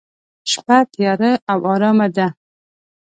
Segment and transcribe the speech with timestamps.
[0.51, 2.27] شپه تیاره او ارامه ده.